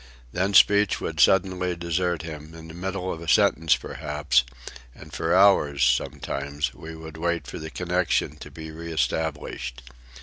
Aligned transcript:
Then 0.31 0.55
speech 0.55 0.99
would 0.99 1.19
suddenly 1.19 1.75
desert 1.75 2.23
him, 2.23 2.55
in 2.55 2.69
the 2.69 2.73
middle 2.73 3.13
of 3.13 3.21
a 3.21 3.27
sentence 3.27 3.75
perhaps, 3.75 4.43
and 4.95 5.13
for 5.13 5.35
hours, 5.35 5.83
sometimes, 5.83 6.73
we 6.73 6.95
would 6.95 7.17
wait 7.17 7.45
for 7.45 7.59
the 7.59 7.69
connection 7.69 8.37
to 8.37 8.49
be 8.49 8.71
re 8.71 8.91
established. 8.91 9.83